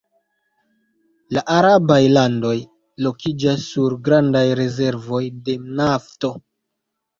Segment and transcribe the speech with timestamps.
[1.37, 2.55] La arabaj landoj
[3.09, 6.35] lokiĝas sur grandaj rezervoj de nafto.